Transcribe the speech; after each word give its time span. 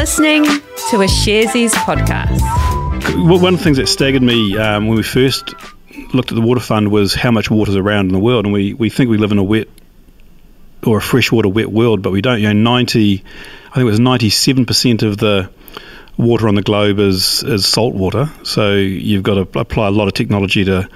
listening 0.00 0.44
to 0.88 1.02
a 1.02 1.06
Sharesies 1.06 1.72
podcast. 1.72 2.40
One 3.22 3.52
of 3.52 3.58
the 3.58 3.62
things 3.62 3.76
that 3.76 3.86
staggered 3.86 4.22
me 4.22 4.56
um, 4.56 4.86
when 4.86 4.96
we 4.96 5.02
first 5.02 5.52
looked 6.14 6.32
at 6.32 6.36
the 6.36 6.40
water 6.40 6.62
fund 6.62 6.90
was 6.90 7.12
how 7.12 7.30
much 7.30 7.50
water 7.50 7.72
is 7.72 7.76
around 7.76 8.06
in 8.06 8.14
the 8.14 8.18
world, 8.18 8.46
and 8.46 8.54
we, 8.54 8.72
we 8.72 8.88
think 8.88 9.10
we 9.10 9.18
live 9.18 9.30
in 9.30 9.36
a 9.36 9.42
wet 9.42 9.68
or 10.86 10.96
a 10.96 11.02
freshwater 11.02 11.50
wet 11.50 11.70
world, 11.70 12.00
but 12.00 12.12
we 12.12 12.22
don't. 12.22 12.40
You 12.40 12.46
know, 12.46 12.70
ninety, 12.70 13.22
I 13.72 13.74
think 13.74 13.82
it 13.82 13.84
was 13.84 14.00
ninety-seven 14.00 14.64
percent 14.64 15.02
of 15.02 15.18
the 15.18 15.50
water 16.16 16.48
on 16.48 16.54
the 16.54 16.62
globe 16.62 16.98
is 16.98 17.42
is 17.42 17.66
salt 17.66 17.94
water. 17.94 18.30
So 18.42 18.72
you've 18.72 19.22
got 19.22 19.34
to 19.34 19.60
apply 19.60 19.88
a 19.88 19.90
lot 19.90 20.08
of 20.08 20.14
technology 20.14 20.64
to 20.64 20.88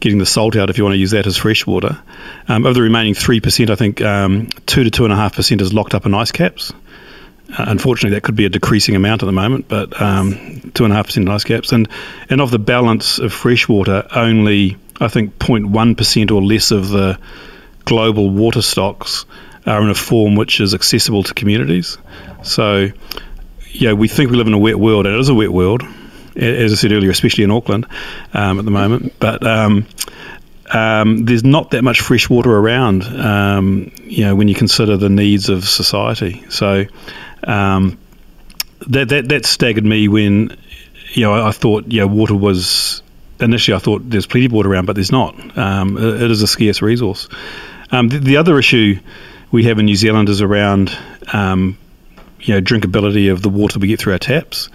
getting 0.00 0.18
the 0.18 0.26
salt 0.26 0.54
out 0.54 0.68
if 0.68 0.76
you 0.76 0.84
want 0.84 0.92
to 0.92 0.98
use 0.98 1.12
that 1.12 1.26
as 1.26 1.38
fresh 1.38 1.66
water. 1.66 1.98
Um, 2.46 2.66
of 2.66 2.74
the 2.74 2.82
remaining 2.82 3.14
3%, 3.14 3.70
I 3.70 3.74
think 3.74 4.02
um, 4.02 4.48
2 4.66 4.90
to 4.90 5.02
2.5% 5.02 5.62
is 5.62 5.72
locked 5.72 5.94
up 5.94 6.04
in 6.04 6.12
ice 6.12 6.30
caps. 6.30 6.74
Uh, 7.50 7.64
unfortunately, 7.68 8.16
that 8.16 8.22
could 8.22 8.36
be 8.36 8.46
a 8.46 8.48
decreasing 8.48 8.96
amount 8.96 9.22
at 9.22 9.26
the 9.26 9.32
moment, 9.32 9.68
but 9.68 10.00
um, 10.00 10.32
2.5% 10.32 11.28
ice 11.28 11.44
caps. 11.44 11.72
And, 11.72 11.88
and 12.30 12.40
of 12.40 12.50
the 12.50 12.58
balance 12.58 13.18
of 13.18 13.32
fresh 13.32 13.68
water, 13.68 14.06
only, 14.14 14.76
I 15.00 15.08
think, 15.08 15.38
0.1% 15.38 16.30
or 16.30 16.42
less 16.42 16.70
of 16.70 16.88
the 16.88 17.18
global 17.84 18.30
water 18.30 18.62
stocks 18.62 19.26
are 19.66 19.82
in 19.82 19.90
a 19.90 19.94
form 19.94 20.36
which 20.36 20.60
is 20.60 20.74
accessible 20.74 21.22
to 21.22 21.34
communities. 21.34 21.98
So, 22.42 22.88
yeah, 23.70 23.92
we 23.92 24.08
think 24.08 24.30
we 24.30 24.36
live 24.36 24.46
in 24.46 24.54
a 24.54 24.58
wet 24.58 24.78
world, 24.78 25.06
and 25.06 25.14
it 25.14 25.20
is 25.20 25.28
a 25.28 25.34
wet 25.34 25.52
world 25.52 25.82
as 26.36 26.72
I 26.72 26.76
said 26.76 26.92
earlier, 26.92 27.10
especially 27.10 27.44
in 27.44 27.50
Auckland 27.50 27.86
um, 28.32 28.58
at 28.58 28.64
the 28.64 28.70
moment. 28.70 29.14
But 29.18 29.46
um, 29.46 29.86
um, 30.70 31.24
there's 31.24 31.44
not 31.44 31.70
that 31.70 31.82
much 31.82 32.00
fresh 32.00 32.28
water 32.28 32.50
around, 32.50 33.04
um, 33.04 33.92
you 34.02 34.24
know, 34.24 34.34
when 34.34 34.48
you 34.48 34.54
consider 34.54 34.96
the 34.96 35.08
needs 35.08 35.48
of 35.48 35.64
society. 35.64 36.44
So 36.50 36.86
um, 37.46 37.98
that, 38.88 39.08
that 39.08 39.28
that 39.28 39.46
staggered 39.46 39.84
me 39.84 40.08
when, 40.08 40.56
you 41.12 41.22
know, 41.22 41.34
I, 41.34 41.48
I 41.48 41.52
thought, 41.52 41.86
yeah, 41.88 42.04
water 42.04 42.34
was 42.34 43.02
initially 43.40 43.74
I 43.74 43.78
thought 43.78 44.08
there's 44.08 44.26
plenty 44.26 44.46
of 44.46 44.52
water 44.52 44.70
around, 44.70 44.86
but 44.86 44.94
there's 44.94 45.12
not. 45.12 45.58
Um, 45.58 45.96
it, 45.96 46.22
it 46.22 46.30
is 46.30 46.42
a 46.42 46.46
scarce 46.46 46.82
resource. 46.82 47.28
Um, 47.90 48.08
the, 48.08 48.18
the, 48.18 48.36
other 48.38 48.58
issue 48.58 48.98
we 49.50 49.64
have 49.64 49.78
in 49.78 49.86
New 49.86 49.96
Zealand 49.96 50.28
is 50.28 50.40
around, 50.40 50.96
um, 51.32 51.78
you 52.40 52.54
know, 52.54 52.60
drinkability 52.60 53.30
of 53.30 53.42
the 53.42 53.50
water 53.50 53.78
we 53.78 53.88
get 53.88 54.00
through 54.00 54.14
our 54.14 54.18
taps. 54.18 54.68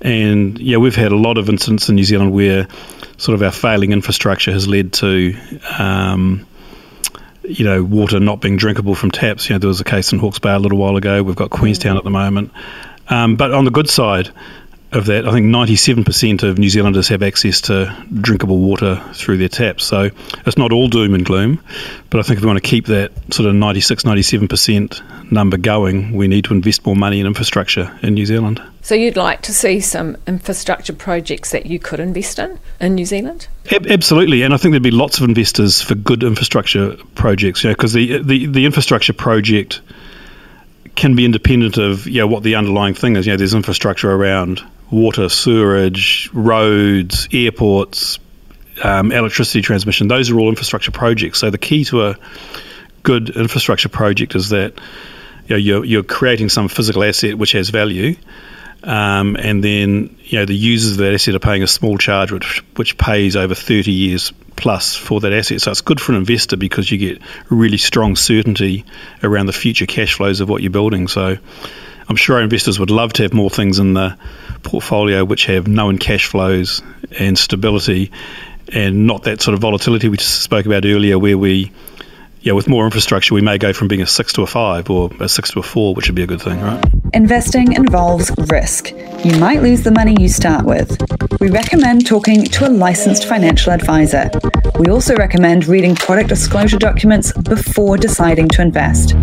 And 0.00 0.58
yeah, 0.58 0.76
we've 0.76 0.94
had 0.94 1.12
a 1.12 1.16
lot 1.16 1.38
of 1.38 1.48
incidents 1.48 1.88
in 1.88 1.96
New 1.96 2.04
Zealand 2.04 2.32
where 2.32 2.68
sort 3.16 3.34
of 3.34 3.42
our 3.42 3.50
failing 3.50 3.92
infrastructure 3.92 4.52
has 4.52 4.68
led 4.68 4.92
to, 4.94 5.36
um, 5.78 6.46
you 7.48 7.64
know, 7.64 7.82
water 7.82 8.20
not 8.20 8.40
being 8.40 8.56
drinkable 8.56 8.94
from 8.94 9.10
taps. 9.10 9.48
You 9.48 9.54
know, 9.54 9.58
there 9.58 9.68
was 9.68 9.80
a 9.80 9.84
case 9.84 10.12
in 10.12 10.18
Hawke's 10.18 10.38
Bay 10.38 10.52
a 10.52 10.58
little 10.58 10.78
while 10.78 10.96
ago. 10.96 11.22
We've 11.22 11.36
got 11.36 11.50
Queenstown 11.50 11.96
at 11.96 12.04
the 12.04 12.10
moment. 12.10 12.52
Um, 13.08 13.36
but 13.36 13.52
on 13.52 13.64
the 13.64 13.70
good 13.70 13.88
side, 13.88 14.30
of 14.90 15.06
that, 15.06 15.26
I 15.26 15.32
think 15.32 15.46
97% 15.46 16.42
of 16.42 16.58
New 16.58 16.70
Zealanders 16.70 17.08
have 17.08 17.22
access 17.22 17.60
to 17.62 17.94
drinkable 18.20 18.58
water 18.58 19.02
through 19.12 19.36
their 19.36 19.48
taps. 19.48 19.84
So 19.84 20.10
it's 20.46 20.56
not 20.56 20.72
all 20.72 20.88
doom 20.88 21.14
and 21.14 21.24
gloom, 21.24 21.60
but 22.08 22.20
I 22.20 22.22
think 22.22 22.38
if 22.38 22.42
we 22.42 22.46
want 22.46 22.62
to 22.62 22.68
keep 22.68 22.86
that 22.86 23.12
sort 23.32 23.48
of 23.48 23.54
96, 23.54 24.04
97% 24.04 25.30
number 25.30 25.58
going, 25.58 26.12
we 26.14 26.26
need 26.26 26.46
to 26.46 26.54
invest 26.54 26.86
more 26.86 26.96
money 26.96 27.20
in 27.20 27.26
infrastructure 27.26 27.98
in 28.02 28.14
New 28.14 28.24
Zealand. 28.24 28.62
So 28.80 28.94
you'd 28.94 29.16
like 29.16 29.42
to 29.42 29.52
see 29.52 29.80
some 29.80 30.16
infrastructure 30.26 30.94
projects 30.94 31.50
that 31.50 31.66
you 31.66 31.78
could 31.78 32.00
invest 32.00 32.38
in 32.38 32.58
in 32.80 32.94
New 32.94 33.04
Zealand? 33.04 33.48
absolutely, 33.90 34.42
and 34.42 34.54
I 34.54 34.56
think 34.56 34.72
there'd 34.72 34.82
be 34.82 34.90
lots 34.90 35.18
of 35.18 35.28
investors 35.28 35.82
for 35.82 35.94
good 35.94 36.22
infrastructure 36.22 36.96
projects. 37.14 37.62
You 37.62 37.68
know, 37.68 37.74
because 37.74 37.92
the, 37.92 38.22
the 38.22 38.46
the 38.46 38.64
infrastructure 38.64 39.12
project 39.12 39.82
can 40.98 41.14
be 41.14 41.24
independent 41.24 41.76
of 41.76 42.06
you 42.06 42.20
know, 42.20 42.26
what 42.26 42.42
the 42.42 42.56
underlying 42.56 42.94
thing 42.94 43.16
is. 43.16 43.26
You 43.26 43.32
know, 43.32 43.36
there's 43.36 43.54
infrastructure 43.54 44.10
around 44.10 44.62
water, 44.90 45.28
sewerage, 45.28 46.30
roads, 46.32 47.28
airports, 47.32 48.18
um, 48.82 49.12
electricity 49.12 49.62
transmission. 49.62 50.08
Those 50.08 50.30
are 50.30 50.38
all 50.38 50.48
infrastructure 50.48 50.92
projects. 50.92 51.38
So 51.38 51.50
the 51.50 51.58
key 51.58 51.84
to 51.86 52.08
a 52.08 52.16
good 53.02 53.30
infrastructure 53.30 53.88
project 53.88 54.34
is 54.34 54.50
that 54.50 54.74
you 55.46 55.50
know, 55.50 55.56
you're, 55.56 55.84
you're 55.84 56.02
creating 56.02 56.48
some 56.48 56.68
physical 56.68 57.04
asset 57.04 57.36
which 57.36 57.52
has 57.52 57.70
value. 57.70 58.16
Um, 58.84 59.36
and 59.36 59.62
then 59.62 60.16
you 60.22 60.38
know 60.38 60.44
the 60.44 60.54
users 60.54 60.92
of 60.92 60.98
that 60.98 61.12
asset 61.12 61.34
are 61.34 61.40
paying 61.40 61.64
a 61.64 61.66
small 61.66 61.98
charge, 61.98 62.30
which 62.30 62.62
which 62.76 62.96
pays 62.96 63.34
over 63.34 63.54
30 63.54 63.90
years 63.90 64.32
plus 64.54 64.94
for 64.94 65.20
that 65.20 65.32
asset. 65.32 65.60
So 65.60 65.72
it's 65.72 65.80
good 65.80 66.00
for 66.00 66.12
an 66.12 66.18
investor 66.18 66.56
because 66.56 66.88
you 66.90 66.98
get 66.98 67.20
really 67.48 67.76
strong 67.76 68.14
certainty 68.14 68.84
around 69.22 69.46
the 69.46 69.52
future 69.52 69.86
cash 69.86 70.14
flows 70.14 70.40
of 70.40 70.48
what 70.48 70.62
you're 70.62 70.70
building. 70.70 71.08
So 71.08 71.38
I'm 72.08 72.16
sure 72.16 72.36
our 72.36 72.42
investors 72.42 72.78
would 72.80 72.90
love 72.90 73.12
to 73.14 73.22
have 73.22 73.34
more 73.34 73.50
things 73.50 73.78
in 73.78 73.94
the 73.94 74.16
portfolio 74.62 75.24
which 75.24 75.46
have 75.46 75.68
known 75.68 75.98
cash 75.98 76.26
flows 76.26 76.82
and 77.18 77.38
stability 77.38 78.10
and 78.72 79.06
not 79.06 79.24
that 79.24 79.40
sort 79.40 79.54
of 79.54 79.60
volatility 79.60 80.08
we 80.08 80.16
just 80.16 80.42
spoke 80.42 80.66
about 80.66 80.84
earlier 80.84 81.18
where 81.18 81.38
we 81.38 81.72
yeah, 82.40 82.52
with 82.52 82.68
more 82.68 82.84
infrastructure, 82.84 83.34
we 83.34 83.40
may 83.40 83.58
go 83.58 83.72
from 83.72 83.88
being 83.88 84.00
a 84.00 84.06
six 84.06 84.32
to 84.34 84.42
a 84.42 84.46
five 84.46 84.88
or 84.90 85.10
a 85.20 85.28
six 85.28 85.50
to 85.50 85.58
a 85.58 85.62
four, 85.62 85.94
which 85.94 86.08
would 86.08 86.14
be 86.14 86.22
a 86.22 86.26
good 86.26 86.40
thing, 86.40 86.60
right? 86.60 86.82
Investing 87.12 87.72
involves 87.72 88.30
risk. 88.48 88.90
You 89.24 89.36
might 89.38 89.60
lose 89.60 89.82
the 89.82 89.90
money 89.90 90.16
you 90.20 90.28
start 90.28 90.64
with. 90.64 90.96
We 91.40 91.50
recommend 91.50 92.06
talking 92.06 92.44
to 92.44 92.68
a 92.68 92.70
licensed 92.70 93.26
financial 93.26 93.72
advisor. 93.72 94.30
We 94.78 94.86
also 94.86 95.16
recommend 95.16 95.66
reading 95.66 95.96
product 95.96 96.28
disclosure 96.28 96.78
documents 96.78 97.32
before 97.32 97.96
deciding 97.96 98.48
to 98.50 98.62
invest. 98.62 99.14